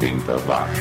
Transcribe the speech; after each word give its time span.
80 0.00 0.38
watts. 0.46 0.80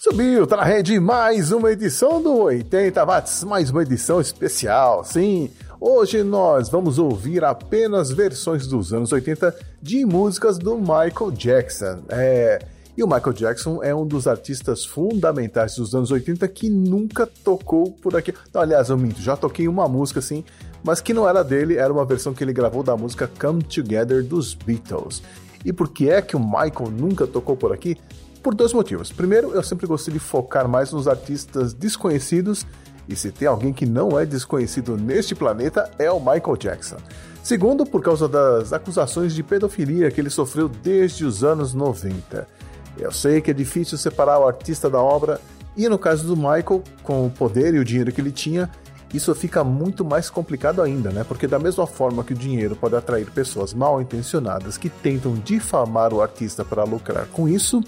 subiu, 0.00 0.46
tá 0.46 0.56
na 0.56 0.64
rede 0.64 0.98
mais 0.98 1.52
uma 1.52 1.70
edição 1.70 2.22
do 2.22 2.38
80 2.38 3.04
Watts, 3.04 3.44
mais 3.44 3.70
uma 3.70 3.82
edição 3.82 4.18
especial, 4.18 5.04
sim. 5.04 5.50
Hoje 5.78 6.22
nós 6.22 6.70
vamos 6.70 6.98
ouvir 6.98 7.44
apenas 7.44 8.10
versões 8.10 8.66
dos 8.66 8.94
anos 8.94 9.12
80 9.12 9.54
de 9.82 10.06
músicas 10.06 10.56
do 10.58 10.78
Michael 10.78 11.30
Jackson. 11.32 12.02
É, 12.08 12.58
e 12.98 13.02
o 13.04 13.06
Michael 13.06 13.32
Jackson 13.32 13.80
é 13.80 13.94
um 13.94 14.04
dos 14.04 14.26
artistas 14.26 14.84
fundamentais 14.84 15.76
dos 15.76 15.94
anos 15.94 16.10
80 16.10 16.48
que 16.48 16.68
nunca 16.68 17.28
tocou 17.28 17.92
por 17.92 18.16
aqui. 18.16 18.34
Não, 18.52 18.60
aliás, 18.60 18.88
eu 18.88 18.98
minto, 18.98 19.22
já 19.22 19.36
toquei 19.36 19.68
uma 19.68 19.88
música 19.88 20.18
assim, 20.18 20.44
mas 20.82 21.00
que 21.00 21.14
não 21.14 21.28
era 21.28 21.44
dele, 21.44 21.76
era 21.76 21.92
uma 21.92 22.04
versão 22.04 22.34
que 22.34 22.42
ele 22.42 22.52
gravou 22.52 22.82
da 22.82 22.96
música 22.96 23.30
Come 23.40 23.62
Together 23.62 24.24
dos 24.24 24.52
Beatles. 24.52 25.22
E 25.64 25.72
por 25.72 25.90
que 25.90 26.10
é 26.10 26.20
que 26.20 26.34
o 26.34 26.40
Michael 26.40 26.90
nunca 26.90 27.24
tocou 27.24 27.56
por 27.56 27.72
aqui? 27.72 27.96
Por 28.42 28.52
dois 28.52 28.72
motivos. 28.72 29.12
Primeiro, 29.12 29.52
eu 29.52 29.62
sempre 29.62 29.86
gostei 29.86 30.12
de 30.12 30.18
focar 30.18 30.66
mais 30.66 30.90
nos 30.90 31.06
artistas 31.06 31.72
desconhecidos, 31.72 32.66
e 33.08 33.14
se 33.14 33.30
tem 33.30 33.46
alguém 33.46 33.72
que 33.72 33.86
não 33.86 34.18
é 34.18 34.26
desconhecido 34.26 34.96
neste 34.96 35.36
planeta, 35.36 35.88
é 36.00 36.10
o 36.10 36.18
Michael 36.18 36.56
Jackson. 36.56 36.96
Segundo, 37.44 37.86
por 37.86 38.02
causa 38.02 38.28
das 38.28 38.72
acusações 38.72 39.36
de 39.36 39.44
pedofilia 39.44 40.10
que 40.10 40.20
ele 40.20 40.30
sofreu 40.30 40.68
desde 40.68 41.24
os 41.24 41.44
anos 41.44 41.72
90. 41.72 42.57
Eu 42.98 43.12
sei 43.12 43.40
que 43.40 43.50
é 43.50 43.54
difícil 43.54 43.96
separar 43.96 44.38
o 44.38 44.46
artista 44.46 44.90
da 44.90 45.00
obra, 45.00 45.40
e 45.76 45.88
no 45.88 45.98
caso 45.98 46.26
do 46.26 46.36
Michael, 46.36 46.82
com 47.02 47.26
o 47.26 47.30
poder 47.30 47.74
e 47.74 47.78
o 47.78 47.84
dinheiro 47.84 48.12
que 48.12 48.20
ele 48.20 48.32
tinha, 48.32 48.70
isso 49.12 49.34
fica 49.34 49.64
muito 49.64 50.04
mais 50.04 50.28
complicado 50.28 50.82
ainda, 50.82 51.10
né? 51.10 51.24
Porque 51.24 51.46
da 51.46 51.58
mesma 51.58 51.86
forma 51.86 52.22
que 52.22 52.32
o 52.32 52.36
dinheiro 52.36 52.76
pode 52.76 52.94
atrair 52.94 53.30
pessoas 53.30 53.72
mal 53.72 54.02
intencionadas 54.02 54.76
que 54.76 54.90
tentam 54.90 55.34
difamar 55.34 56.12
o 56.12 56.20
artista 56.20 56.64
para 56.64 56.84
lucrar 56.84 57.26
com 57.26 57.48
isso, 57.48 57.82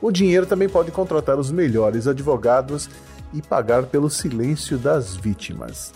o 0.00 0.10
dinheiro 0.10 0.46
também 0.46 0.68
pode 0.68 0.90
contratar 0.90 1.38
os 1.38 1.50
melhores 1.50 2.06
advogados 2.06 2.88
e 3.32 3.40
pagar 3.40 3.84
pelo 3.84 4.10
silêncio 4.10 4.76
das 4.76 5.14
vítimas. 5.14 5.92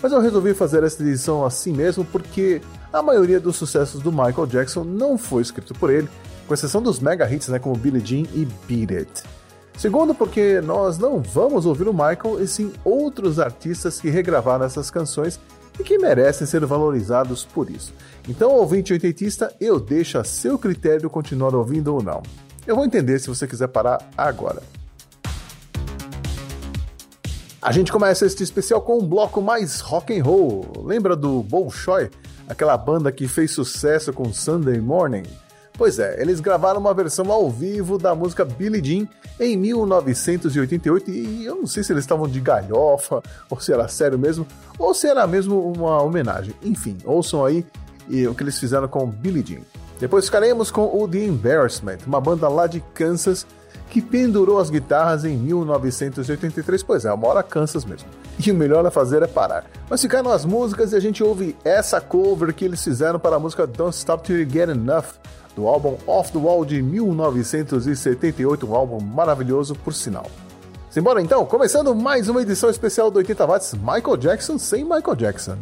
Mas 0.00 0.12
eu 0.12 0.20
resolvi 0.20 0.54
fazer 0.54 0.84
essa 0.84 1.02
edição 1.02 1.44
assim 1.44 1.72
mesmo 1.72 2.04
porque 2.04 2.60
a 2.92 3.02
maioria 3.02 3.40
dos 3.40 3.56
sucessos 3.56 4.00
do 4.00 4.12
Michael 4.12 4.46
Jackson 4.46 4.84
não 4.84 5.16
foi 5.16 5.42
escrito 5.42 5.74
por 5.74 5.90
ele, 5.90 6.08
com 6.52 6.54
exceção 6.54 6.82
dos 6.82 7.00
mega 7.00 7.32
hits 7.32 7.48
né, 7.48 7.58
como 7.58 7.74
Billie 7.74 8.04
Jean 8.04 8.28
e 8.34 8.46
Beat 8.68 8.90
It. 8.90 9.22
Segundo, 9.78 10.14
porque 10.14 10.60
nós 10.60 10.98
não 10.98 11.18
vamos 11.18 11.64
ouvir 11.64 11.88
o 11.88 11.94
Michael 11.94 12.42
e 12.42 12.46
sim 12.46 12.70
outros 12.84 13.40
artistas 13.40 13.98
que 13.98 14.10
regravaram 14.10 14.66
essas 14.66 14.90
canções 14.90 15.40
e 15.80 15.82
que 15.82 15.96
merecem 15.96 16.46
ser 16.46 16.66
valorizados 16.66 17.42
por 17.42 17.70
isso. 17.70 17.94
Então, 18.28 18.50
ouvinte 18.50 18.92
oitentista, 18.92 19.50
eu 19.58 19.80
deixo 19.80 20.18
a 20.18 20.24
seu 20.24 20.58
critério 20.58 21.08
continuar 21.08 21.54
ouvindo 21.54 21.94
ou 21.94 22.02
não. 22.02 22.22
Eu 22.66 22.76
vou 22.76 22.84
entender 22.84 23.18
se 23.18 23.28
você 23.28 23.46
quiser 23.46 23.68
parar 23.68 24.06
agora. 24.14 24.62
A 27.62 27.72
gente 27.72 27.90
começa 27.90 28.26
este 28.26 28.42
especial 28.42 28.82
com 28.82 28.98
um 28.98 29.06
bloco 29.06 29.40
mais 29.40 29.80
rock 29.80 30.18
and 30.18 30.22
roll. 30.22 30.84
Lembra 30.84 31.16
do 31.16 31.42
Bolshoi, 31.42 32.10
aquela 32.46 32.76
banda 32.76 33.10
que 33.10 33.26
fez 33.26 33.52
sucesso 33.52 34.12
com 34.12 34.30
Sunday 34.34 34.78
Morning? 34.78 35.22
Pois 35.76 35.98
é, 35.98 36.20
eles 36.20 36.40
gravaram 36.40 36.78
uma 36.78 36.92
versão 36.92 37.30
ao 37.32 37.50
vivo 37.50 37.98
da 37.98 38.14
música 38.14 38.44
Billie 38.44 38.84
Jean 38.84 39.08
em 39.40 39.56
1988 39.56 41.10
e 41.10 41.44
eu 41.44 41.56
não 41.56 41.66
sei 41.66 41.82
se 41.82 41.92
eles 41.92 42.04
estavam 42.04 42.28
de 42.28 42.40
galhofa 42.40 43.22
ou 43.48 43.58
se 43.58 43.72
era 43.72 43.88
sério 43.88 44.18
mesmo 44.18 44.46
ou 44.78 44.94
se 44.94 45.06
era 45.06 45.26
mesmo 45.26 45.72
uma 45.72 46.02
homenagem. 46.02 46.54
Enfim, 46.62 46.98
ouçam 47.04 47.44
aí 47.44 47.64
o 48.28 48.34
que 48.34 48.42
eles 48.42 48.58
fizeram 48.58 48.86
com 48.88 49.06
Billie 49.06 49.44
Jean. 49.44 49.62
Depois 49.98 50.26
ficaremos 50.26 50.70
com 50.70 50.84
o 51.00 51.08
The 51.08 51.24
Embarrassment, 51.24 51.98
uma 52.06 52.20
banda 52.20 52.48
lá 52.48 52.66
de 52.66 52.80
Kansas 52.92 53.46
que 53.92 54.00
pendurou 54.00 54.58
as 54.58 54.70
guitarras 54.70 55.24
em 55.24 55.36
1983. 55.36 56.82
Pois 56.82 57.04
é, 57.04 57.12
uma 57.12 57.28
hora 57.28 57.42
Kansas 57.42 57.84
mesmo. 57.84 58.08
E 58.44 58.50
o 58.50 58.54
melhor 58.54 58.84
a 58.86 58.90
fazer 58.90 59.22
é 59.22 59.26
parar. 59.26 59.66
Mas 59.88 60.00
ficaram 60.00 60.32
as 60.32 60.46
músicas 60.46 60.92
e 60.92 60.96
a 60.96 61.00
gente 61.00 61.22
ouve 61.22 61.54
essa 61.62 62.00
cover 62.00 62.54
que 62.54 62.64
eles 62.64 62.82
fizeram 62.82 63.20
para 63.20 63.36
a 63.36 63.38
música 63.38 63.66
Don't 63.66 63.94
Stop 63.94 64.24
Till 64.24 64.40
You 64.40 64.48
Get 64.50 64.70
Enough, 64.70 65.04
do 65.54 65.66
álbum 65.66 65.96
Off 66.06 66.32
the 66.32 66.38
Wall 66.38 66.64
de 66.64 66.82
1978, 66.82 68.66
um 68.66 68.74
álbum 68.74 69.00
maravilhoso 69.00 69.74
por 69.74 69.92
sinal. 69.94 70.26
Simbora 70.90 71.22
então, 71.22 71.46
começando 71.46 71.94
mais 71.94 72.28
uma 72.28 72.42
edição 72.42 72.68
especial 72.68 73.10
do 73.10 73.16
80 73.16 73.46
Watts 73.46 73.74
Michael 73.74 74.16
Jackson 74.18 74.58
sem 74.58 74.84
Michael 74.84 75.16
Jackson. 75.16 75.58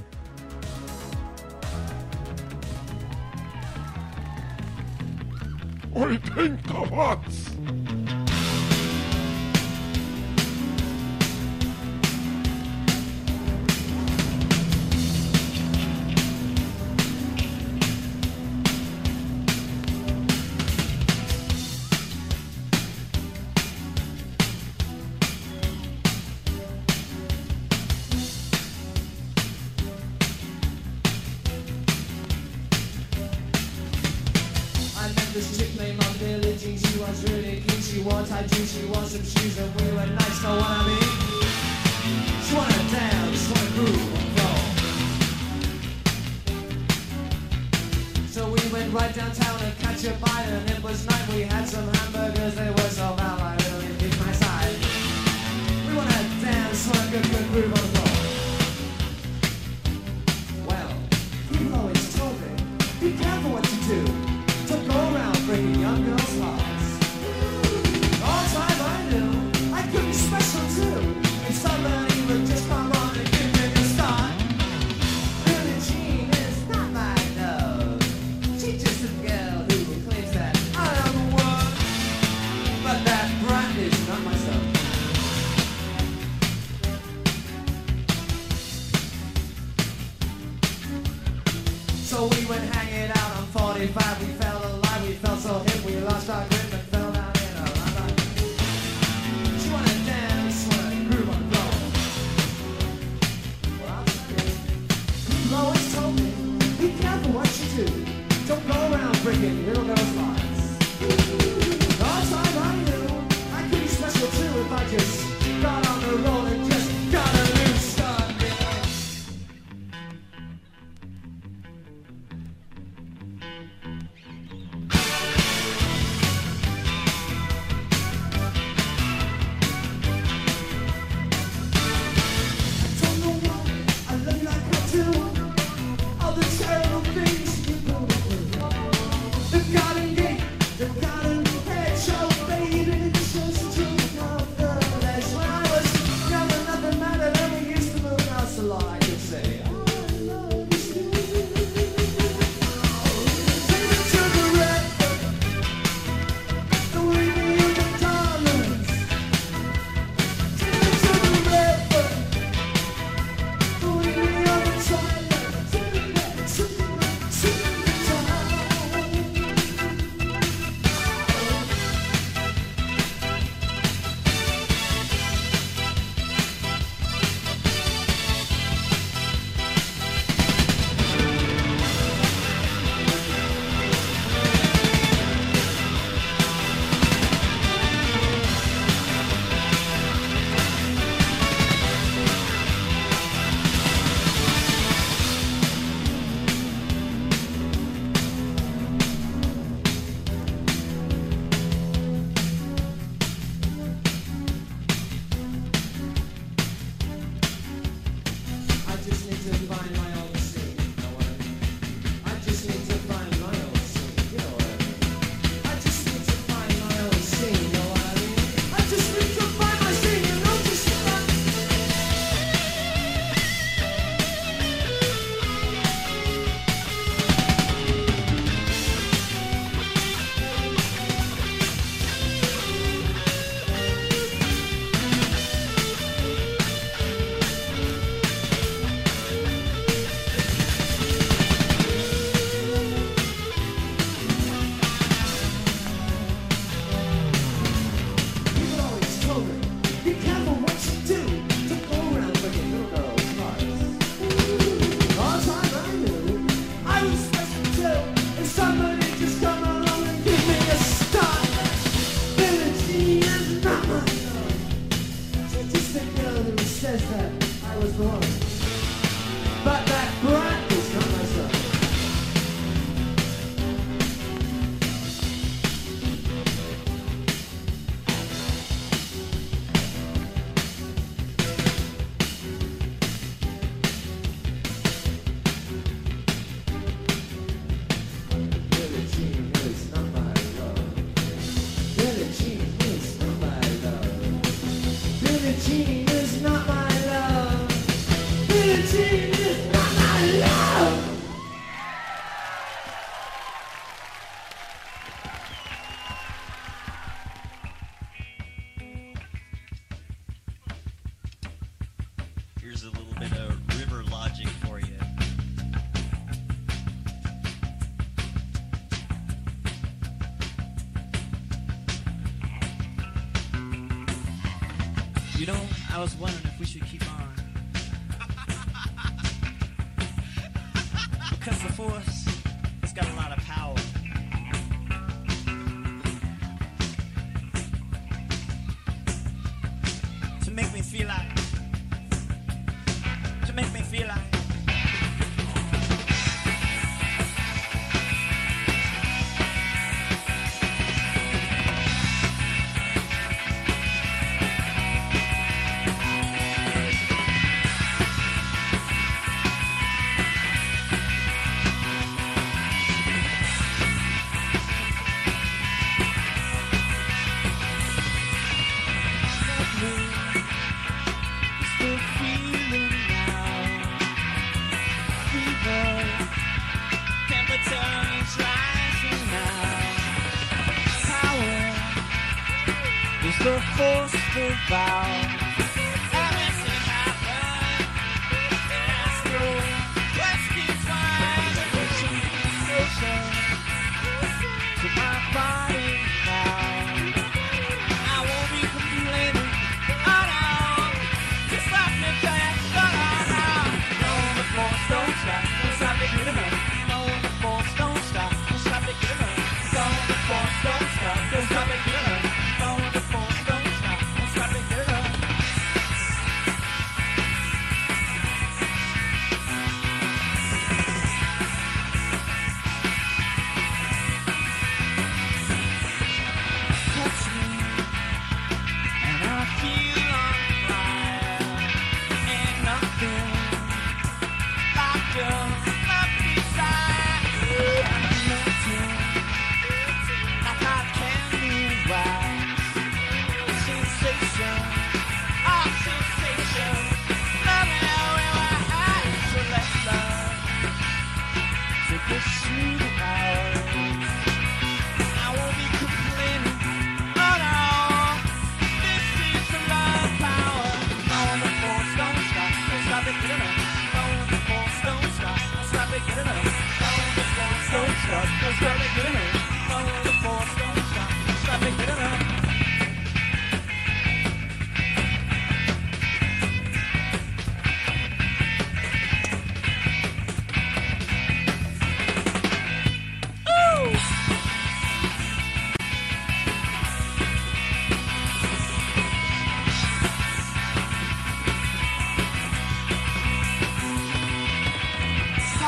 80 5.93 6.72
watts. 6.91 7.40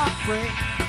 Don't 0.03 0.82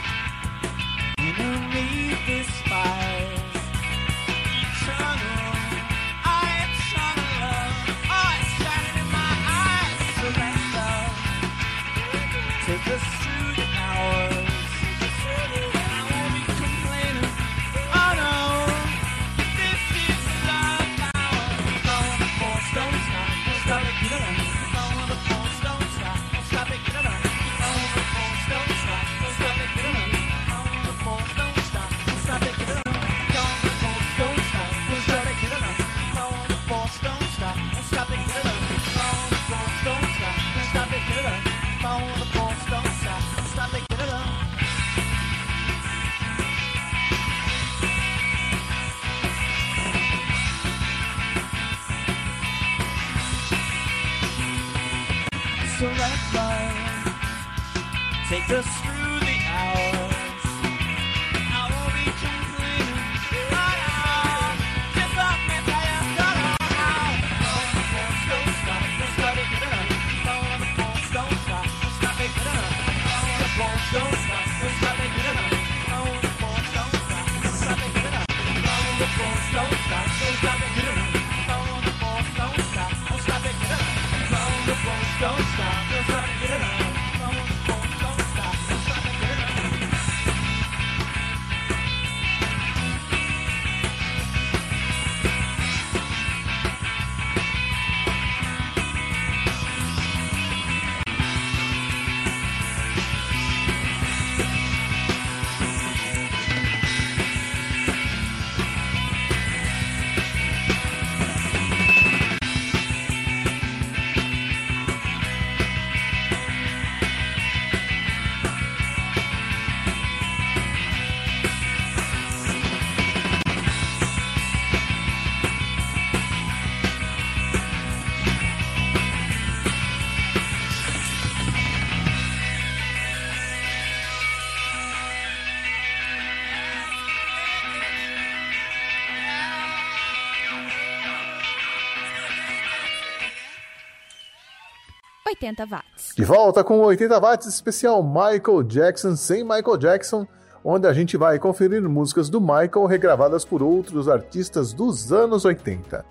80 145.43 145.65
watts. 145.65 146.13
De 146.15 146.23
volta 146.23 146.63
com 146.63 146.79
80 146.79 147.19
watts 147.19 147.47
especial 147.47 148.01
Michael 148.01 148.63
Jackson 148.63 149.15
sem 149.15 149.43
Michael 149.43 149.77
Jackson, 149.77 150.25
onde 150.63 150.87
a 150.87 150.93
gente 150.93 151.17
vai 151.17 151.37
conferir 151.37 151.81
músicas 151.81 152.29
do 152.29 152.39
Michael 152.39 152.85
regravadas 152.85 153.43
por 153.43 153.61
outros 153.61 154.07
artistas 154.07 154.71
dos 154.71 155.11
anos 155.11 155.43
80. 155.43 156.05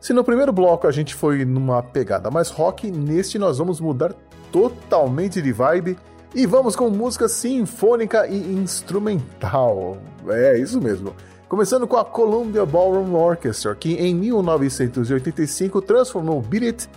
Se 0.00 0.12
no 0.12 0.22
primeiro 0.22 0.52
bloco 0.52 0.86
a 0.86 0.92
gente 0.92 1.14
foi 1.14 1.44
numa 1.44 1.82
pegada 1.82 2.30
mais 2.30 2.50
rock, 2.50 2.88
neste 2.90 3.38
nós 3.38 3.58
vamos 3.58 3.80
mudar 3.80 4.14
totalmente 4.52 5.42
de 5.42 5.52
vibe 5.52 5.98
e 6.32 6.46
vamos 6.46 6.76
com 6.76 6.88
música 6.88 7.28
sinfônica 7.28 8.28
e 8.28 8.36
instrumental. 8.54 9.98
É 10.28 10.56
isso 10.56 10.80
mesmo. 10.80 11.14
Começando 11.48 11.86
com 11.86 11.96
a 11.96 12.04
Columbia 12.04 12.64
Ballroom 12.64 13.14
Orchestra, 13.14 13.74
que 13.74 13.94
em 13.94 14.14
1985 14.14 15.80
transformou 15.82 16.40
Beat 16.42 16.62
It 16.62 16.90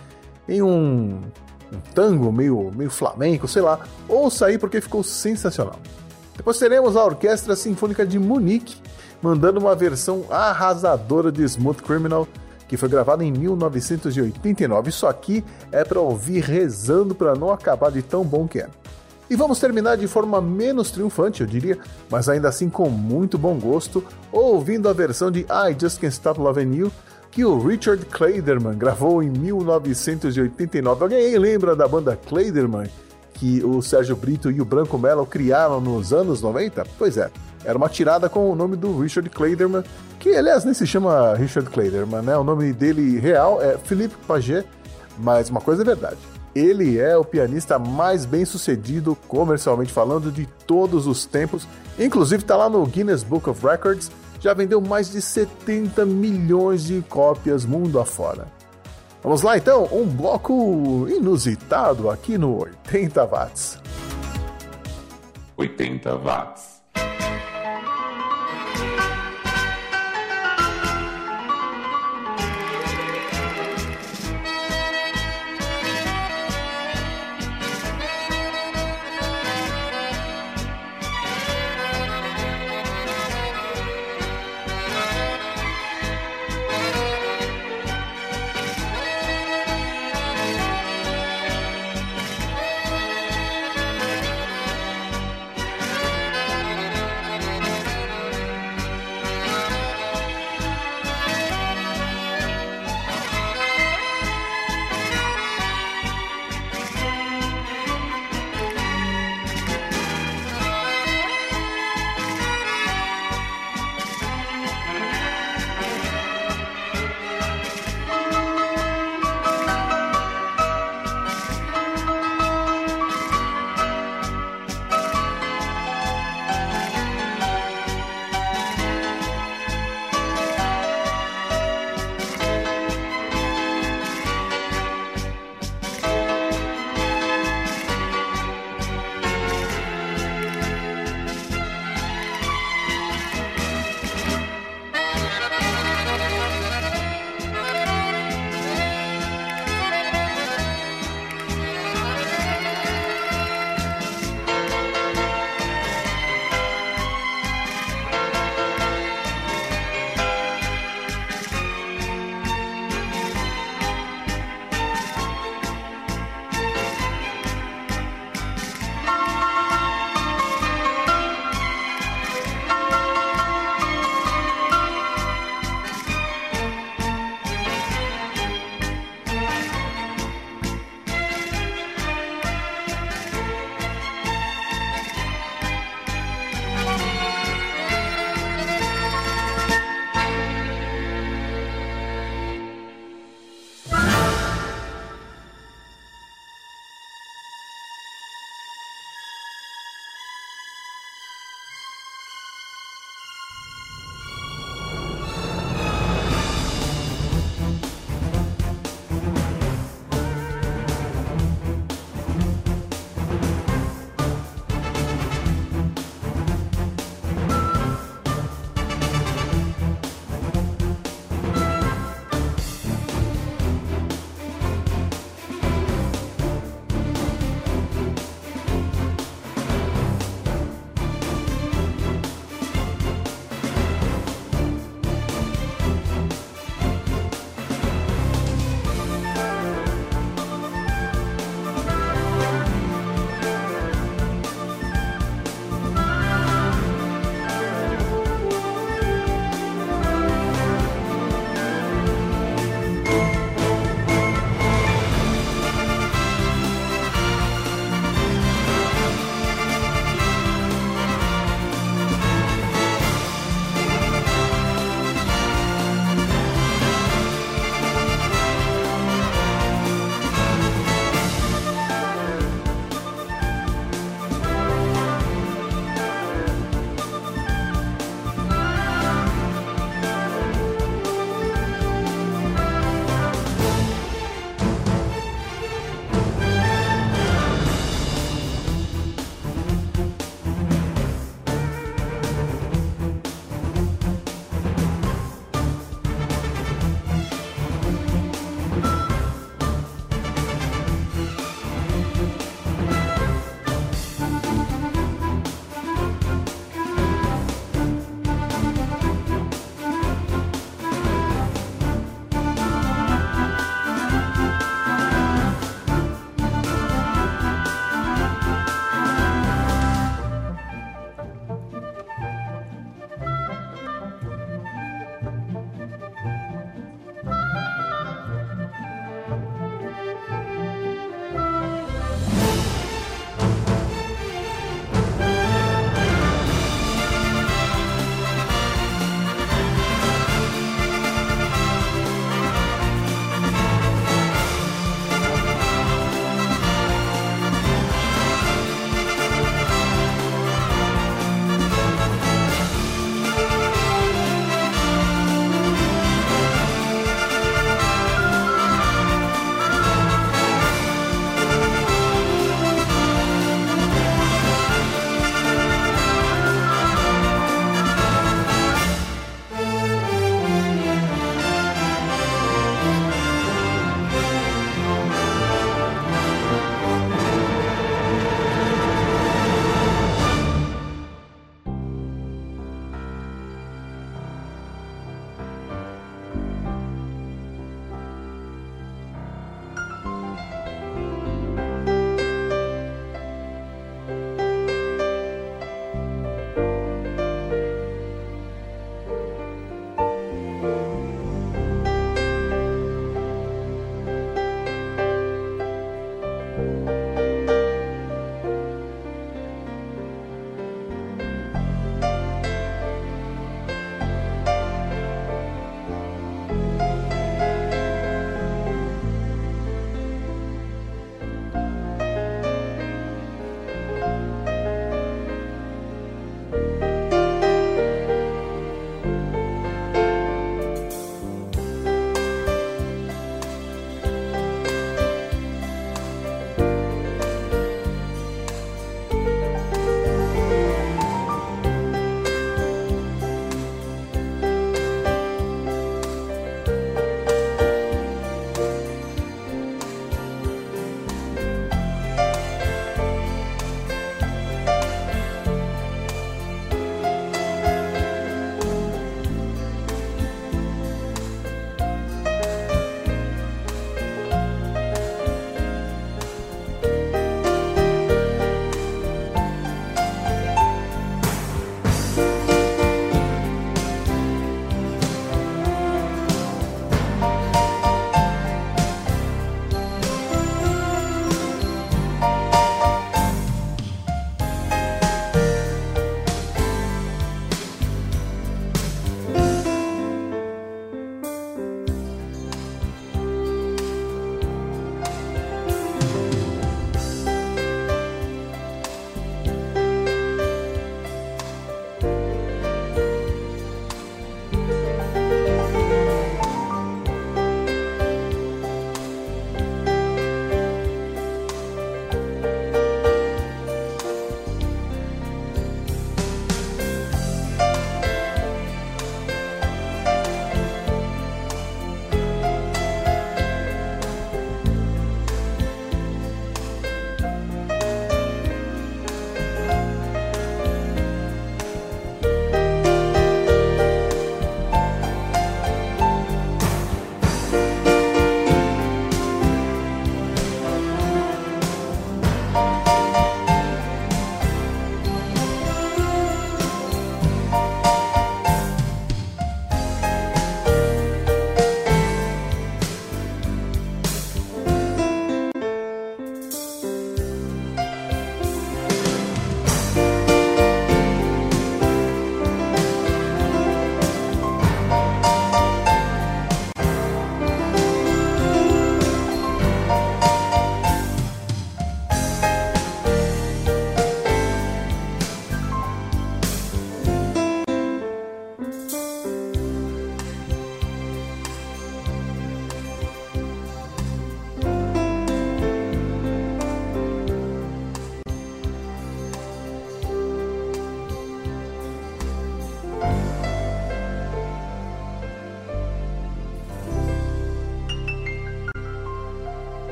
em 0.48 0.62
um 0.62 1.20
um 1.72 1.80
tango 1.94 2.30
meio, 2.30 2.70
meio 2.74 2.90
flamenco, 2.90 3.48
sei 3.48 3.62
lá. 3.62 3.80
Ouça 4.08 4.46
aí 4.46 4.58
porque 4.58 4.80
ficou 4.80 5.02
sensacional. 5.02 5.78
Depois 6.36 6.58
teremos 6.58 6.96
a 6.96 7.04
Orquestra 7.04 7.56
Sinfônica 7.56 8.06
de 8.06 8.18
Munique, 8.18 8.76
mandando 9.22 9.60
uma 9.60 9.74
versão 9.74 10.24
arrasadora 10.30 11.30
de 11.30 11.42
Smooth 11.42 11.82
Criminal, 11.82 12.26
que 12.66 12.76
foi 12.76 12.88
gravada 12.88 13.24
em 13.24 13.30
1989. 13.30 14.88
Isso 14.88 15.06
aqui 15.06 15.44
é 15.70 15.84
para 15.84 16.00
ouvir 16.00 16.42
rezando 16.42 17.14
para 17.14 17.34
não 17.34 17.50
acabar 17.50 17.90
de 17.90 18.02
tão 18.02 18.24
bom 18.24 18.48
que 18.48 18.60
é. 18.60 18.68
E 19.30 19.36
vamos 19.36 19.58
terminar 19.58 19.96
de 19.96 20.06
forma 20.06 20.42
menos 20.42 20.90
triunfante, 20.90 21.40
eu 21.40 21.46
diria, 21.46 21.78
mas 22.10 22.28
ainda 22.28 22.48
assim 22.48 22.68
com 22.68 22.90
muito 22.90 23.38
bom 23.38 23.58
gosto, 23.58 24.04
ouvindo 24.30 24.88
a 24.88 24.92
versão 24.92 25.30
de 25.30 25.40
I 25.40 25.76
Just 25.78 26.00
Can't 26.00 26.12
Stop 26.12 26.38
Loving 26.38 26.74
You, 26.74 26.92
que 27.32 27.44
o 27.46 27.58
Richard 27.58 28.04
Clayderman 28.04 28.76
gravou 28.76 29.22
em 29.22 29.30
1989. 29.30 31.02
Alguém 31.02 31.38
lembra 31.38 31.74
da 31.74 31.88
banda 31.88 32.14
Clayderman 32.14 32.88
que 33.32 33.64
o 33.64 33.80
Sérgio 33.80 34.14
Brito 34.14 34.50
e 34.50 34.60
o 34.60 34.64
Branco 34.66 34.98
Mello 34.98 35.24
criaram 35.24 35.80
nos 35.80 36.12
anos 36.12 36.42
90? 36.42 36.84
Pois 36.98 37.16
é, 37.16 37.30
era 37.64 37.76
uma 37.76 37.88
tirada 37.88 38.28
com 38.28 38.50
o 38.50 38.54
nome 38.54 38.76
do 38.76 39.00
Richard 39.00 39.28
Clayderman, 39.30 39.82
que 40.20 40.36
aliás 40.36 40.62
nem 40.64 40.74
se 40.74 40.86
chama 40.86 41.34
Richard 41.34 41.70
Clayderman, 41.70 42.20
né? 42.20 42.36
O 42.36 42.44
nome 42.44 42.70
dele 42.72 43.18
real 43.18 43.62
é 43.62 43.78
Philippe 43.78 44.14
Paget, 44.28 44.68
mas 45.18 45.48
uma 45.48 45.60
coisa 45.60 45.82
é 45.82 45.86
verdade. 45.86 46.18
Ele 46.54 46.98
é 46.98 47.16
o 47.16 47.24
pianista 47.24 47.78
mais 47.78 48.26
bem 48.26 48.44
sucedido, 48.44 49.16
comercialmente 49.26 49.90
falando, 49.90 50.30
de 50.30 50.46
todos 50.66 51.06
os 51.06 51.24
tempos. 51.24 51.66
Inclusive 51.98 52.42
está 52.42 52.56
lá 52.56 52.68
no 52.68 52.84
Guinness 52.84 53.22
Book 53.22 53.48
of 53.48 53.66
Records 53.66 54.10
já 54.42 54.52
vendeu 54.52 54.80
mais 54.80 55.10
de 55.10 55.22
70 55.22 56.04
milhões 56.04 56.84
de 56.84 57.00
cópias 57.02 57.64
mundo 57.64 58.00
afora. 58.00 58.48
Vamos 59.22 59.42
lá 59.42 59.56
então, 59.56 59.88
um 59.92 60.04
bloco 60.04 61.06
inusitado 61.08 62.10
aqui 62.10 62.36
no 62.36 62.58
80 62.60 63.24
watts. 63.24 63.78
80 65.56 66.16
watts. 66.16 66.71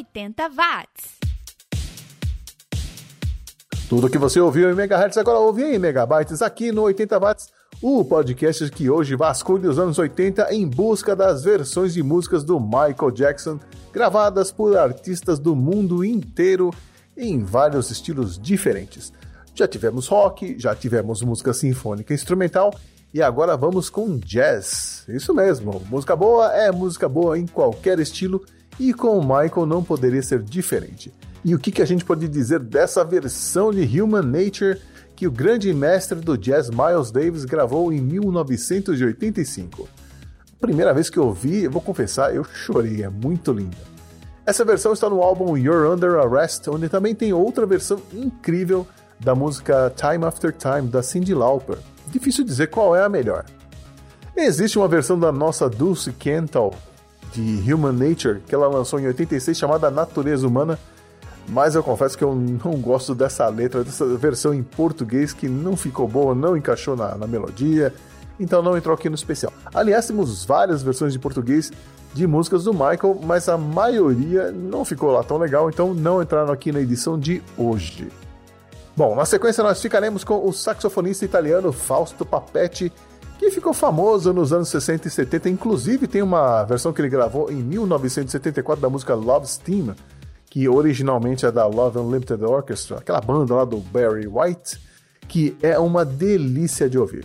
80 0.00 0.48
watts. 0.48 1.18
Tudo 3.86 4.08
que 4.08 4.16
você 4.16 4.40
ouviu 4.40 4.70
em 4.70 4.74
megahertz 4.74 5.18
agora 5.18 5.38
ouve 5.38 5.62
em 5.62 5.78
megabytes 5.78 6.40
aqui 6.40 6.72
no 6.72 6.82
80 6.82 7.18
watts, 7.18 7.48
o 7.82 8.02
podcast 8.02 8.70
que 8.70 8.88
hoje 8.88 9.14
vasculha 9.14 9.68
os 9.68 9.78
anos 9.78 9.98
80 9.98 10.54
em 10.54 10.66
busca 10.66 11.14
das 11.14 11.44
versões 11.44 11.92
de 11.92 12.02
músicas 12.02 12.44
do 12.44 12.58
Michael 12.58 13.10
Jackson 13.12 13.60
gravadas 13.92 14.50
por 14.50 14.74
artistas 14.74 15.38
do 15.38 15.54
mundo 15.54 16.02
inteiro 16.02 16.70
em 17.14 17.42
vários 17.42 17.90
estilos 17.90 18.38
diferentes. 18.38 19.12
Já 19.54 19.68
tivemos 19.68 20.06
rock, 20.06 20.58
já 20.58 20.74
tivemos 20.74 21.20
música 21.20 21.52
sinfônica 21.52 22.14
instrumental 22.14 22.72
e 23.12 23.20
agora 23.20 23.54
vamos 23.54 23.90
com 23.90 24.16
jazz. 24.16 25.04
Isso 25.08 25.34
mesmo, 25.34 25.82
música 25.90 26.16
boa 26.16 26.54
é 26.54 26.72
música 26.72 27.06
boa 27.06 27.38
em 27.38 27.46
qualquer 27.46 27.98
estilo 27.98 28.42
e 28.80 28.94
com 28.94 29.18
o 29.18 29.20
Michael 29.20 29.66
não 29.66 29.84
poderia 29.84 30.22
ser 30.22 30.42
diferente. 30.42 31.12
E 31.44 31.54
o 31.54 31.58
que, 31.58 31.82
a 31.82 31.84
gente 31.84 32.02
pode 32.02 32.26
dizer 32.26 32.60
dessa 32.60 33.04
versão 33.04 33.70
de 33.70 34.00
Human 34.00 34.22
Nature 34.22 34.80
que 35.14 35.26
o 35.26 35.30
grande 35.30 35.70
mestre 35.74 36.18
do 36.18 36.36
jazz 36.36 36.70
Miles 36.70 37.10
Davis 37.10 37.44
gravou 37.44 37.92
em 37.92 38.00
1985? 38.00 39.86
Primeira 40.58 40.94
vez 40.94 41.10
que 41.10 41.18
eu 41.18 41.26
ouvi, 41.26 41.64
eu 41.64 41.70
vou 41.70 41.82
confessar, 41.82 42.34
eu 42.34 42.42
chorei, 42.42 43.02
é 43.02 43.10
muito 43.10 43.52
linda. 43.52 43.76
Essa 44.46 44.64
versão 44.64 44.94
está 44.94 45.10
no 45.10 45.22
álbum 45.22 45.58
You're 45.58 45.86
Under 45.86 46.14
Arrest, 46.14 46.66
onde 46.68 46.88
também 46.88 47.14
tem 47.14 47.34
outra 47.34 47.66
versão 47.66 48.00
incrível 48.14 48.86
da 49.18 49.34
música 49.34 49.92
Time 49.94 50.24
After 50.24 50.54
Time 50.54 50.88
da 50.88 51.02
Cyndi 51.02 51.34
Lauper. 51.34 51.76
Difícil 52.08 52.44
dizer 52.44 52.68
qual 52.68 52.96
é 52.96 53.04
a 53.04 53.10
melhor. 53.10 53.44
Existe 54.34 54.78
uma 54.78 54.88
versão 54.88 55.18
da 55.18 55.30
nossa 55.30 55.68
Dulce 55.68 56.12
Cantal 56.12 56.74
de 57.32 57.72
Human 57.72 57.92
Nature 57.92 58.40
que 58.46 58.54
ela 58.54 58.68
lançou 58.68 58.98
em 58.98 59.06
86 59.06 59.56
chamada 59.56 59.90
Natureza 59.90 60.46
Humana, 60.46 60.78
mas 61.48 61.74
eu 61.74 61.82
confesso 61.82 62.16
que 62.16 62.24
eu 62.24 62.34
não 62.34 62.72
gosto 62.80 63.14
dessa 63.14 63.48
letra, 63.48 63.82
dessa 63.82 64.06
versão 64.16 64.54
em 64.54 64.62
português 64.62 65.32
que 65.32 65.48
não 65.48 65.76
ficou 65.76 66.06
boa, 66.06 66.34
não 66.34 66.56
encaixou 66.56 66.96
na, 66.96 67.16
na 67.16 67.26
melodia, 67.26 67.92
então 68.38 68.62
não 68.62 68.76
entrou 68.76 68.94
aqui 68.94 69.08
no 69.08 69.14
especial. 69.14 69.52
Aliás, 69.74 70.06
temos 70.06 70.44
várias 70.44 70.82
versões 70.82 71.12
de 71.12 71.18
português 71.18 71.72
de 72.14 72.26
músicas 72.26 72.64
do 72.64 72.72
Michael, 72.72 73.20
mas 73.22 73.48
a 73.48 73.56
maioria 73.56 74.50
não 74.50 74.84
ficou 74.84 75.10
lá 75.10 75.22
tão 75.22 75.38
legal, 75.38 75.68
então 75.68 75.94
não 75.94 76.22
entraram 76.22 76.52
aqui 76.52 76.72
na 76.72 76.80
edição 76.80 77.18
de 77.18 77.42
hoje. 77.56 78.08
Bom, 78.96 79.14
na 79.14 79.24
sequência 79.24 79.62
nós 79.62 79.80
ficaremos 79.80 80.24
com 80.24 80.46
o 80.46 80.52
saxofonista 80.52 81.24
italiano 81.24 81.72
Fausto 81.72 82.24
Papetti, 82.24 82.92
que 83.40 83.50
ficou 83.50 83.72
famoso 83.72 84.34
nos 84.34 84.52
anos 84.52 84.68
60 84.68 85.08
e 85.08 85.10
70, 85.10 85.48
inclusive 85.48 86.06
tem 86.06 86.20
uma 86.20 86.62
versão 86.64 86.92
que 86.92 87.00
ele 87.00 87.08
gravou 87.08 87.50
em 87.50 87.56
1974 87.56 88.82
da 88.82 88.90
música 88.90 89.14
Love 89.14 89.46
Steam, 89.46 89.94
que 90.44 90.68
originalmente 90.68 91.46
é 91.46 91.50
da 91.50 91.64
Love 91.64 92.00
Unlimited 92.00 92.44
Orchestra, 92.44 92.98
aquela 92.98 93.18
banda 93.18 93.54
lá 93.54 93.64
do 93.64 93.78
Barry 93.78 94.26
White, 94.26 94.78
que 95.26 95.56
é 95.62 95.78
uma 95.78 96.04
delícia 96.04 96.86
de 96.86 96.98
ouvir. 96.98 97.24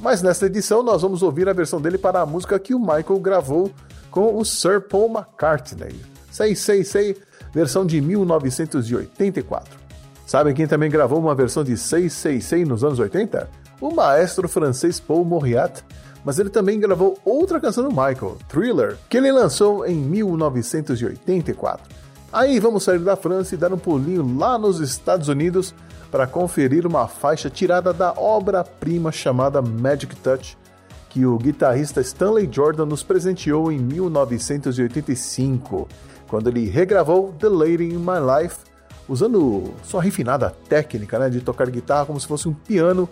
Mas 0.00 0.22
nesta 0.22 0.46
edição 0.46 0.80
nós 0.80 1.02
vamos 1.02 1.24
ouvir 1.24 1.48
a 1.48 1.52
versão 1.52 1.80
dele 1.80 1.98
para 1.98 2.20
a 2.20 2.26
música 2.26 2.56
que 2.60 2.72
o 2.72 2.78
Michael 2.78 3.18
gravou 3.18 3.72
com 4.12 4.36
o 4.36 4.44
Sir 4.44 4.82
Paul 4.82 5.10
McCartney. 5.10 6.00
Sei, 6.30 6.54
sei, 6.54 6.84
sei, 6.84 7.16
versão 7.52 7.84
de 7.84 8.00
1984. 8.00 9.76
Sabem 10.24 10.54
quem 10.54 10.68
também 10.68 10.88
gravou 10.88 11.18
uma 11.18 11.34
versão 11.34 11.64
de 11.64 11.76
666 11.76 12.68
nos 12.68 12.84
anos 12.84 13.00
80? 13.00 13.67
O 13.80 13.94
maestro 13.94 14.48
francês 14.48 14.98
Paul 14.98 15.24
Mauriat, 15.24 15.84
mas 16.24 16.38
ele 16.38 16.50
também 16.50 16.80
gravou 16.80 17.16
outra 17.24 17.60
canção 17.60 17.84
do 17.84 17.90
Michael, 17.90 18.36
Thriller, 18.48 18.96
que 19.08 19.16
ele 19.16 19.30
lançou 19.30 19.86
em 19.86 19.94
1984. 19.94 21.96
Aí 22.32 22.58
vamos 22.58 22.82
sair 22.82 22.98
da 22.98 23.16
França 23.16 23.54
e 23.54 23.58
dar 23.58 23.72
um 23.72 23.78
pulinho 23.78 24.36
lá 24.36 24.58
nos 24.58 24.80
Estados 24.80 25.28
Unidos 25.28 25.72
para 26.10 26.26
conferir 26.26 26.86
uma 26.86 27.06
faixa 27.06 27.48
tirada 27.48 27.92
da 27.92 28.12
obra-prima 28.12 29.12
chamada 29.12 29.62
Magic 29.62 30.16
Touch, 30.16 30.58
que 31.08 31.24
o 31.24 31.38
guitarrista 31.38 32.00
Stanley 32.00 32.48
Jordan 32.50 32.86
nos 32.86 33.02
presenteou 33.02 33.72
em 33.72 33.78
1985, 33.78 35.88
quando 36.26 36.48
ele 36.48 36.68
regravou 36.68 37.32
The 37.38 37.48
Lady 37.48 37.84
in 37.84 37.98
My 37.98 38.18
Life, 38.42 38.56
usando 39.08 39.72
sua 39.82 40.02
refinada 40.02 40.54
técnica 40.68 41.18
né, 41.18 41.30
de 41.30 41.40
tocar 41.40 41.70
guitarra 41.70 42.06
como 42.06 42.20
se 42.20 42.26
fosse 42.26 42.48
um 42.48 42.52
piano, 42.52 43.08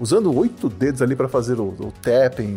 usando 0.00 0.34
oito 0.36 0.68
dedos 0.68 1.02
ali 1.02 1.14
para 1.14 1.28
fazer 1.28 1.60
o, 1.60 1.68
o 1.68 1.92
tapping, 2.02 2.56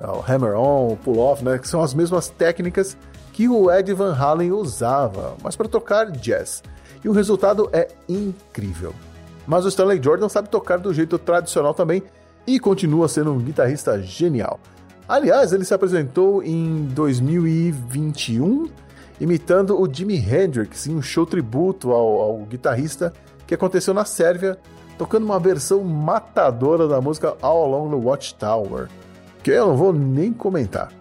o 0.00 0.20
hammer-on, 0.20 0.92
o 0.92 0.96
pull-off, 0.96 1.44
né, 1.44 1.58
que 1.58 1.68
são 1.68 1.80
as 1.80 1.94
mesmas 1.94 2.28
técnicas 2.28 2.96
que 3.32 3.48
o 3.48 3.70
Ed 3.70 3.94
Van 3.94 4.14
Halen 4.14 4.52
usava, 4.52 5.36
mas 5.42 5.56
para 5.56 5.68
tocar 5.68 6.10
jazz. 6.10 6.62
E 7.02 7.08
o 7.08 7.12
resultado 7.12 7.70
é 7.72 7.88
incrível. 8.08 8.92
Mas 9.46 9.64
o 9.64 9.68
Stanley 9.68 10.00
Jordan 10.02 10.28
sabe 10.28 10.48
tocar 10.48 10.78
do 10.78 10.92
jeito 10.92 11.18
tradicional 11.18 11.72
também 11.72 12.02
e 12.46 12.60
continua 12.60 13.08
sendo 13.08 13.32
um 13.32 13.38
guitarrista 13.38 14.00
genial. 14.02 14.60
Aliás, 15.08 15.52
ele 15.52 15.64
se 15.64 15.74
apresentou 15.74 16.42
em 16.42 16.84
2021 16.92 18.68
imitando 19.20 19.80
o 19.80 19.92
Jimi 19.92 20.16
Hendrix 20.16 20.86
em 20.86 20.96
um 20.96 21.02
show 21.02 21.24
tributo 21.24 21.92
ao, 21.92 22.20
ao 22.20 22.38
guitarrista 22.38 23.12
que 23.46 23.54
aconteceu 23.54 23.94
na 23.94 24.04
Sérvia, 24.04 24.58
tocando 25.02 25.24
uma 25.24 25.40
versão 25.40 25.82
matadora 25.82 26.86
da 26.86 27.00
música 27.00 27.36
All 27.42 27.64
Along 27.64 27.90
the 27.90 28.06
Watchtower, 28.06 28.88
que 29.42 29.50
eu 29.50 29.66
não 29.66 29.76
vou 29.76 29.92
nem 29.92 30.32
comentar. 30.32 30.92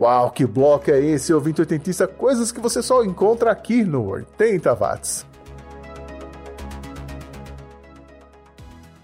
Uau, 0.00 0.30
que 0.30 0.46
bloco 0.46 0.90
é 0.90 0.98
esse, 0.98 1.30
ouvinte 1.34 1.60
oitentista? 1.60 2.08
Coisas 2.08 2.50
que 2.50 2.58
você 2.58 2.82
só 2.82 3.04
encontra 3.04 3.50
aqui 3.50 3.84
no 3.84 4.08
80 4.08 4.72
watts. 4.74 5.26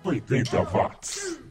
80 0.05 0.63
watts. 0.63 1.42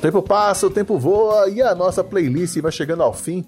O 0.00 0.02
tempo 0.02 0.22
passa, 0.22 0.66
o 0.66 0.70
tempo 0.70 0.98
voa 0.98 1.50
e 1.50 1.60
a 1.60 1.74
nossa 1.74 2.02
playlist 2.02 2.58
vai 2.62 2.72
chegando 2.72 3.02
ao 3.02 3.12
fim. 3.12 3.44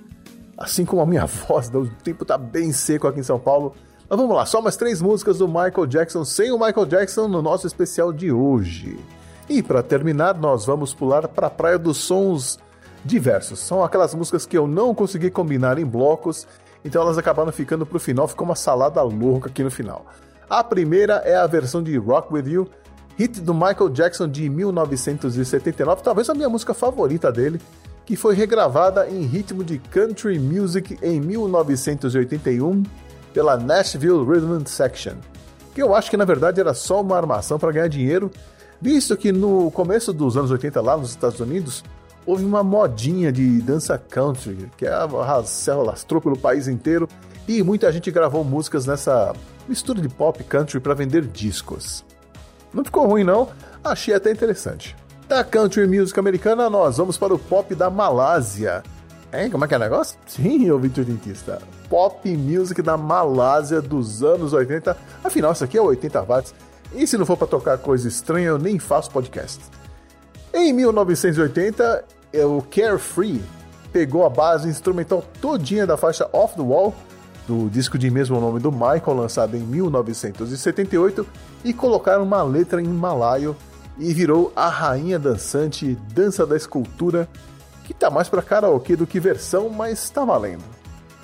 Assim 0.55 0.85
como 0.85 1.01
a 1.01 1.07
minha 1.07 1.25
voz, 1.49 1.71
o 1.71 1.89
tempo 2.05 2.27
tá 2.27 2.37
bem 2.37 2.75
seco 2.75 3.09
aqui 3.09 3.21
em 3.21 3.23
São 3.23 3.41
Paulo. 3.41 3.75
Mas 4.07 4.19
vamos 4.19 4.37
lá, 4.37 4.45
só 4.45 4.61
mais 4.61 4.77
três 4.77 5.01
músicas 5.01 5.39
do 5.39 5.49
Michael 5.49 5.87
Jackson 5.87 6.27
sem 6.27 6.53
o 6.53 6.59
Michael 6.59 6.85
Jackson 6.85 7.27
no 7.27 7.41
nosso 7.41 7.67
especial 7.67 8.13
de 8.13 8.31
hoje. 8.31 8.99
E 9.49 9.63
para 9.63 9.83
terminar, 9.83 10.37
nós 10.37 10.67
vamos 10.67 10.93
pular 10.93 11.27
para 11.27 11.47
a 11.47 11.51
Praia 11.51 11.79
dos 11.79 11.97
Sons 11.97 12.59
Diversos. 13.03 13.59
São 13.59 13.83
aquelas 13.83 14.15
músicas 14.15 14.45
que 14.45 14.59
eu 14.59 14.67
não 14.67 14.95
consegui 14.95 15.31
combinar 15.31 15.79
em 15.79 15.87
blocos, 15.87 16.47
então 16.85 17.01
elas 17.01 17.17
acabaram 17.17 17.51
ficando 17.51 17.87
pro 17.87 17.99
final, 17.99 18.29
ficou 18.29 18.45
uma 18.45 18.57
salada 18.57 19.01
louca 19.01 19.49
aqui 19.49 19.65
no 19.65 19.71
final. 19.71 20.05
A 20.51 20.63
primeira 20.63 21.15
é 21.25 21.35
a 21.35 21.47
versão 21.47 21.83
de 21.83 21.97
Rock 21.97 22.35
With 22.35 22.47
You, 22.47 22.69
hit 23.17 23.41
do 23.41 23.55
Michael 23.55 23.91
Jackson 23.91 24.29
de 24.29 24.49
1979, 24.49 26.03
talvez 26.03 26.29
a 26.29 26.35
minha 26.35 26.49
música 26.49 26.75
favorita 26.75 27.31
dele, 27.31 27.61
que 28.05 28.17
foi 28.17 28.35
regravada 28.35 29.09
em 29.09 29.23
ritmo 29.23 29.63
de 29.63 29.79
country 29.79 30.39
music 30.39 30.99
em 31.03 31.21
1981 31.21 32.83
pela 33.33 33.57
Nashville 33.57 34.25
Rhythm 34.25 34.65
Section, 34.67 35.15
que 35.75 35.83
eu 35.83 35.95
acho 35.95 36.11
que 36.11 36.17
na 36.17 36.25
verdade 36.25 36.61
era 36.61 36.75
só 36.75 37.01
uma 37.01 37.17
armação 37.17 37.59
para 37.59 37.73
ganhar 37.73 37.89
dinheiro, 37.89 38.31
visto 38.81 39.17
que 39.17 39.33
no 39.33 39.71
começo 39.71 40.13
dos 40.13 40.37
anos 40.37 40.51
80 40.51 40.81
lá 40.81 40.97
nos 40.97 41.11
Estados 41.11 41.41
Unidos 41.41 41.85
houve 42.27 42.45
uma 42.45 42.63
modinha 42.63 43.33
de 43.33 43.61
dança 43.63 43.97
country 43.99 44.71
que 44.77 44.87
se 45.45 45.71
alastrou 45.71 46.21
pelo 46.21 46.37
país 46.37 46.69
inteiro 46.69 47.09
e 47.49 47.63
muita 47.63 47.91
gente 47.91 48.11
gravou 48.11 48.45
músicas 48.45 48.87
nessa 48.87 49.33
mistura 49.69 50.01
de 50.01 50.09
pop 50.09 50.43
country 50.45 50.81
para 50.81 50.95
vender 50.95 51.27
discos. 51.27 52.05
Não 52.73 52.85
ficou 52.85 53.07
ruim, 53.07 53.25
não. 53.25 53.49
Achei 53.85 54.15
até 54.15 54.31
interessante. 54.31 54.97
Da 55.29 55.45
country 55.45 55.87
music 55.87 56.19
americana, 56.19 56.69
nós 56.69 56.97
vamos 56.97 57.17
para 57.17 57.35
o 57.35 57.39
pop 57.39 57.75
da 57.75 57.91
Malásia. 57.91 58.83
Hein? 59.33 59.51
Como 59.51 59.65
é 59.65 59.69
que 59.69 59.75
é 59.75 59.77
o 59.77 59.81
negócio? 59.81 60.19
Sim, 60.27 60.71
ouvinte 60.71 61.01
oitentista. 61.01 61.59
Pop 61.89 62.37
music 62.37 62.83
da 62.83 62.97
Malásia 62.97 63.81
dos 63.81 64.23
anos 64.23 64.53
80. 64.53 64.97
Afinal, 65.25 65.53
isso 65.53 65.65
aqui 65.65 65.79
é 65.79 65.81
80 65.81 66.23
watts. 66.23 66.55
E 66.95 67.07
se 67.07 67.17
não 67.17 67.25
for 67.25 67.37
para 67.37 67.47
tocar 67.47 67.79
coisa 67.79 68.07
estranha, 68.07 68.49
eu 68.49 68.59
nem 68.59 68.79
faço 68.79 69.11
podcast. 69.11 69.61
Em 70.53 70.73
1980, 70.73 72.05
o 72.45 72.63
Carefree 72.63 73.43
pegou 73.91 74.27
a 74.27 74.31
base 74.31 74.69
instrumental 74.69 75.25
todinha 75.41 75.87
da 75.87 75.97
faixa 75.97 76.29
Off 76.33 76.55
the 76.55 76.63
Wall 76.63 76.95
do 77.47 77.69
disco 77.69 77.99
de 77.99 78.11
mesmo 78.11 78.41
nome 78.41 78.61
do 78.61 78.71
Michael, 78.71 79.15
lançado 79.15 79.57
em 79.57 79.61
1978, 79.61 81.27
e 81.65 81.73
colocaram 81.73 82.23
uma 82.23 82.43
letra 82.43 82.81
em 82.81 82.89
malaio 82.89 83.57
e 83.99 84.13
virou 84.13 84.53
a 84.55 84.69
rainha 84.69 85.19
dançante 85.19 85.97
Dança 86.15 86.47
da 86.47 86.57
Escultura, 86.57 87.29
que 87.85 87.93
tá 87.93 88.11
mais 88.11 88.29
para 88.29 88.43
karaokê 88.43 88.97
do 88.97 89.07
que 89.07 89.21
versão, 89.21 89.69
mas 89.69 90.09
tá 90.11 90.25
valendo. 90.25 90.65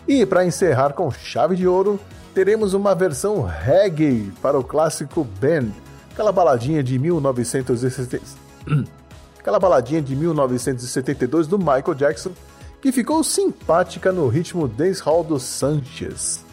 E 0.06 0.24
para 0.26 0.44
encerrar 0.44 0.92
com 0.92 1.10
chave 1.10 1.56
de 1.56 1.66
ouro, 1.66 2.00
teremos 2.34 2.74
uma 2.74 2.94
versão 2.94 3.42
reggae 3.42 4.32
para 4.42 4.58
o 4.58 4.64
clássico 4.64 5.24
Ben, 5.40 5.72
aquela 6.12 6.32
baladinha 6.32 6.82
de 6.82 6.98
1970... 6.98 8.22
aquela 9.38 9.58
baladinha 9.58 10.02
de 10.02 10.14
1972 10.14 11.46
do 11.46 11.58
Michael 11.58 11.94
Jackson, 11.94 12.32
que 12.80 12.92
ficou 12.92 13.22
simpática 13.24 14.12
no 14.12 14.28
ritmo 14.28 14.68
dancehall 14.68 15.24
do 15.24 15.38
Sanchez. 15.38 16.44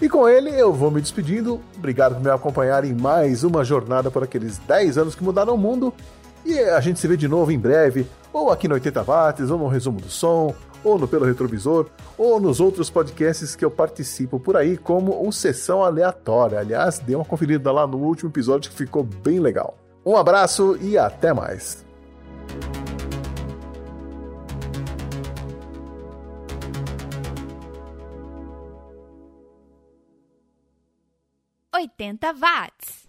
E 0.00 0.08
com 0.08 0.28
ele 0.28 0.50
eu 0.50 0.72
vou 0.72 0.90
me 0.90 1.00
despedindo. 1.00 1.60
Obrigado 1.76 2.14
por 2.14 2.22
me 2.22 2.30
acompanhar 2.30 2.84
em 2.84 2.94
mais 2.94 3.42
uma 3.44 3.64
jornada 3.64 4.10
por 4.10 4.22
aqueles 4.22 4.58
10 4.58 4.98
anos 4.98 5.14
que 5.14 5.24
mudaram 5.24 5.54
o 5.54 5.58
mundo. 5.58 5.92
E 6.44 6.58
a 6.58 6.80
gente 6.80 7.00
se 7.00 7.08
vê 7.08 7.16
de 7.16 7.26
novo 7.26 7.50
em 7.50 7.58
breve, 7.58 8.06
ou 8.32 8.52
aqui 8.52 8.68
no 8.68 8.74
80 8.74 9.02
Watts, 9.02 9.50
ou 9.50 9.58
no 9.58 9.66
Resumo 9.66 10.00
do 10.00 10.08
Som, 10.08 10.54
ou 10.84 10.98
no 10.98 11.08
Pelo 11.08 11.24
Retrovisor, 11.24 11.86
ou 12.16 12.38
nos 12.38 12.60
outros 12.60 12.88
podcasts 12.88 13.56
que 13.56 13.64
eu 13.64 13.70
participo 13.70 14.38
por 14.38 14.56
aí, 14.56 14.76
como 14.76 15.26
o 15.26 15.32
Sessão 15.32 15.82
Aleatória. 15.82 16.60
Aliás, 16.60 17.00
dê 17.00 17.16
uma 17.16 17.24
conferida 17.24 17.72
lá 17.72 17.86
no 17.86 17.96
último 17.98 18.30
episódio 18.30 18.70
que 18.70 18.76
ficou 18.76 19.02
bem 19.02 19.40
legal. 19.40 19.76
Um 20.04 20.16
abraço 20.16 20.78
e 20.80 20.96
até 20.96 21.32
mais! 21.32 21.84
80 31.76 32.18
watts. 32.40 33.05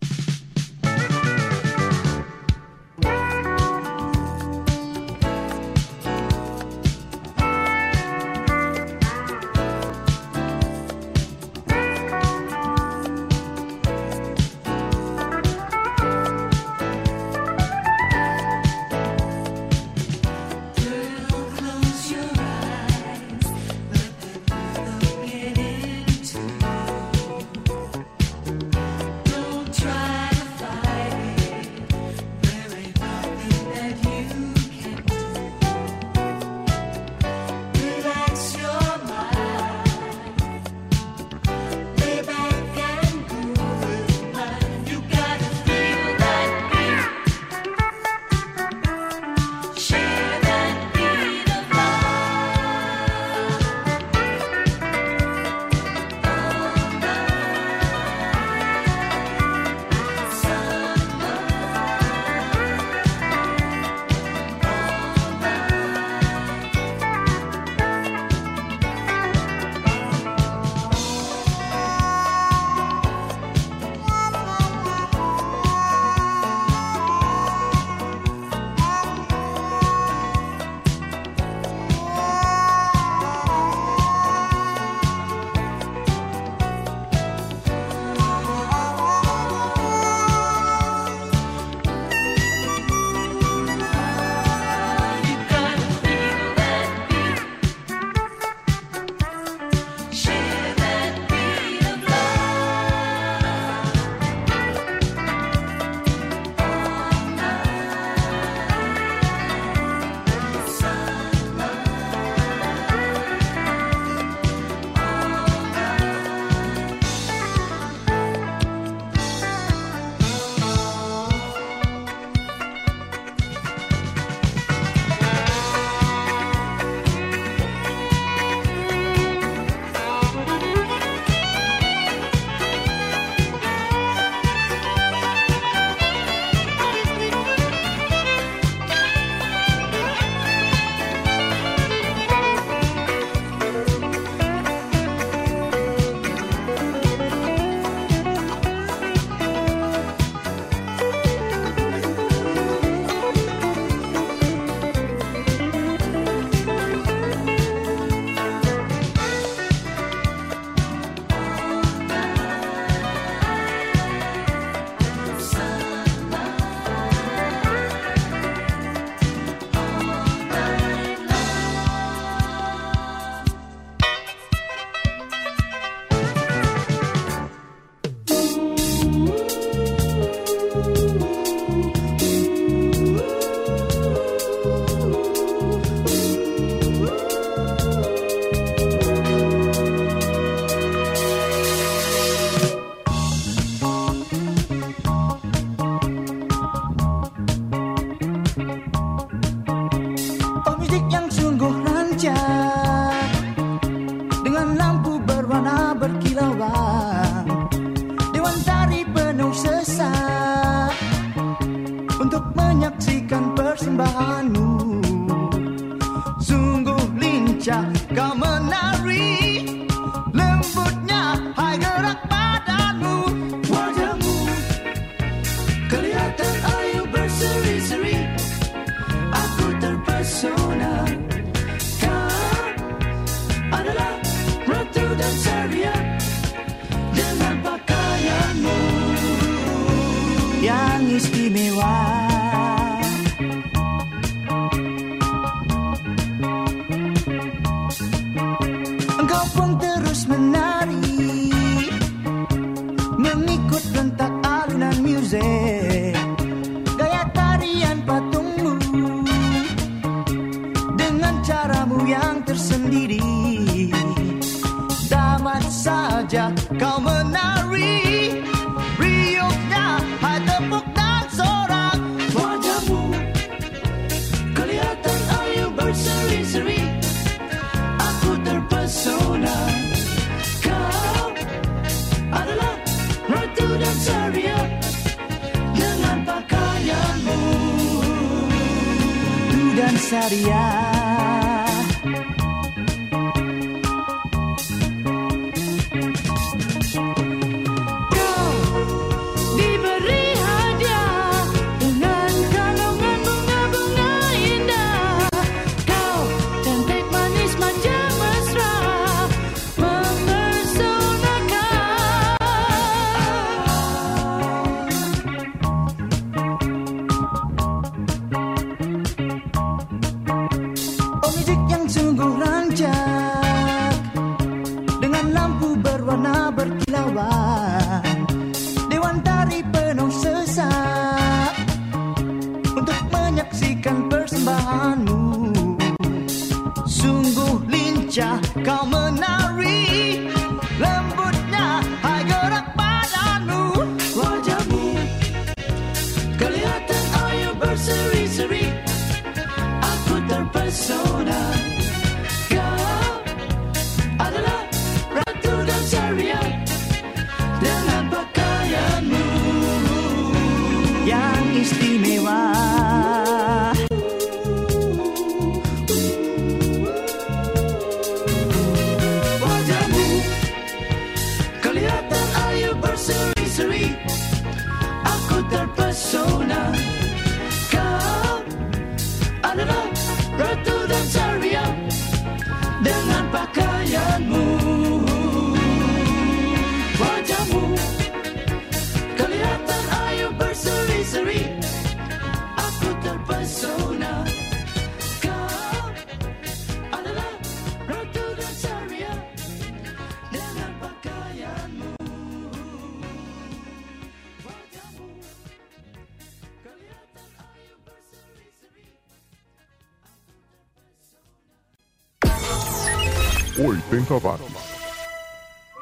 80 413.59 414.19
watts. 414.19 414.67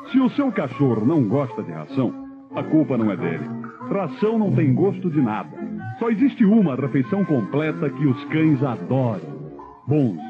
Se 0.09 0.17
o 0.17 0.29
seu 0.29 0.49
cachorro 0.49 1.05
não 1.05 1.27
gosta 1.27 1.61
de 1.61 1.73
ração, 1.73 2.13
a 2.55 2.63
culpa 2.63 2.97
não 2.97 3.11
é 3.11 3.17
dele. 3.17 3.43
Ração 3.91 4.39
não 4.39 4.55
tem 4.55 4.73
gosto 4.73 5.09
de 5.11 5.21
nada. 5.21 5.49
Só 5.99 6.09
existe 6.09 6.45
uma 6.45 6.75
refeição 6.75 7.25
completa 7.25 7.89
que 7.89 8.07
os 8.07 8.23
cães 8.25 8.63
adoram: 8.63 9.19
Bonzo. 9.85 10.21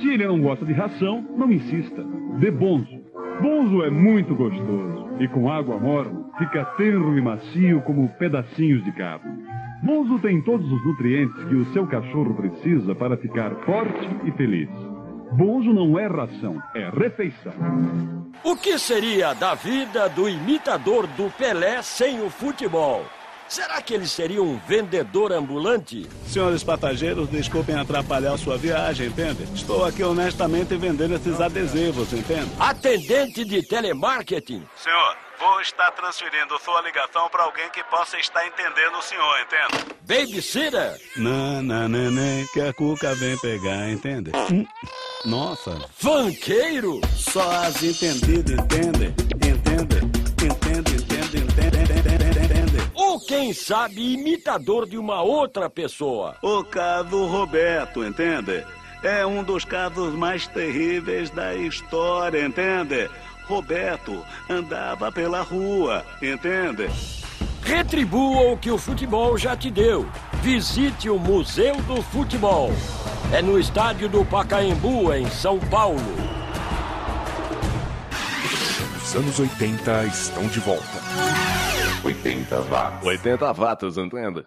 Se 0.00 0.08
ele 0.08 0.28
não 0.28 0.40
gosta 0.40 0.64
de 0.64 0.72
ração, 0.72 1.26
não 1.36 1.50
insista. 1.50 2.04
Dê 2.38 2.52
Bonzo. 2.52 3.00
Bonzo 3.42 3.82
é 3.82 3.90
muito 3.90 4.32
gostoso 4.36 5.08
e 5.18 5.26
com 5.26 5.50
água 5.50 5.78
morna 5.78 6.26
fica 6.38 6.64
tenro 6.76 7.18
e 7.18 7.20
macio 7.20 7.80
como 7.82 8.08
pedacinhos 8.08 8.84
de 8.84 8.92
carne. 8.92 9.42
Bonzo 9.82 10.18
tem 10.20 10.40
todos 10.42 10.70
os 10.70 10.86
nutrientes 10.86 11.42
que 11.44 11.56
o 11.56 11.64
seu 11.72 11.88
cachorro 11.88 12.34
precisa 12.34 12.94
para 12.94 13.16
ficar 13.16 13.50
forte 13.64 14.08
e 14.24 14.30
feliz. 14.32 14.89
Bonzo 15.32 15.72
não 15.72 15.98
é 15.98 16.06
ração, 16.06 16.60
é 16.74 16.90
refeição. 16.90 17.52
O 18.42 18.56
que 18.56 18.78
seria 18.78 19.32
da 19.34 19.54
vida 19.54 20.08
do 20.08 20.28
imitador 20.28 21.06
do 21.08 21.30
Pelé 21.36 21.82
sem 21.82 22.20
o 22.20 22.28
futebol? 22.28 23.04
Será 23.48 23.80
que 23.82 23.94
ele 23.94 24.06
seria 24.06 24.42
um 24.42 24.58
vendedor 24.66 25.32
ambulante? 25.32 26.08
Senhores 26.26 26.62
passageiros, 26.62 27.28
desculpem 27.28 27.76
atrapalhar 27.76 28.36
sua 28.38 28.56
viagem, 28.56 29.08
entende? 29.08 29.42
Estou 29.54 29.84
aqui 29.84 30.02
honestamente 30.02 30.76
vendendo 30.76 31.14
esses 31.14 31.40
adesivos, 31.40 32.12
entende? 32.12 32.50
Atendente 32.58 33.44
de 33.44 33.62
telemarketing. 33.66 34.62
Senhor, 34.76 35.16
vou 35.40 35.60
estar 35.62 35.90
transferindo 35.92 36.58
sua 36.58 36.82
ligação 36.82 37.28
para 37.30 37.44
alguém 37.44 37.68
que 37.70 37.82
possa 37.84 38.18
estar 38.18 38.46
entendendo 38.46 38.98
o 38.98 39.02
senhor, 39.02 39.40
entende? 39.40 39.94
Babysitter. 40.02 41.00
Não, 41.16 41.62
não, 41.62 41.88
não, 41.88 42.10
não, 42.10 42.46
que 42.52 42.60
a 42.60 42.72
cuca 42.74 43.14
vem 43.14 43.38
pegar, 43.38 43.88
entende? 43.88 44.30
Nossa. 45.24 45.80
Funkeiro? 45.96 47.00
Só 47.16 47.50
as 47.50 47.82
entendidas 47.82 48.58
entendem. 48.58 49.14
Entende? 49.34 49.96
Entende, 50.44 50.94
entende, 50.94 51.38
entende, 51.38 51.78
entende, 51.78 52.44
entende. 52.44 52.90
Ou 52.94 53.18
quem 53.20 53.54
sabe 53.54 54.12
imitador 54.12 54.86
de 54.86 54.98
uma 54.98 55.22
outra 55.22 55.70
pessoa. 55.70 56.36
O 56.42 56.62
caso 56.64 57.26
Roberto, 57.26 58.04
entende? 58.04 58.64
É 59.02 59.24
um 59.24 59.42
dos 59.42 59.64
casos 59.64 60.14
mais 60.14 60.46
terríveis 60.46 61.30
da 61.30 61.54
história, 61.54 62.44
entende? 62.44 63.08
Roberto 63.50 64.24
andava 64.48 65.10
pela 65.10 65.42
rua, 65.42 66.04
entende? 66.22 66.88
Retribua 67.60 68.52
o 68.52 68.56
que 68.56 68.70
o 68.70 68.78
futebol 68.78 69.36
já 69.36 69.56
te 69.56 69.72
deu. 69.72 70.06
Visite 70.40 71.10
o 71.10 71.18
Museu 71.18 71.74
do 71.82 72.00
Futebol. 72.00 72.70
É 73.32 73.42
no 73.42 73.58
estádio 73.58 74.08
do 74.08 74.24
Pacaembu, 74.24 75.12
em 75.12 75.28
São 75.28 75.58
Paulo. 75.58 76.00
Os 79.02 79.16
anos 79.16 79.40
80 79.40 80.04
estão 80.04 80.46
de 80.46 80.60
volta. 80.60 80.84
80 82.04 82.60
watts. 82.60 83.04
80 83.04 83.52
watts, 83.52 83.96
entenda. 83.98 84.46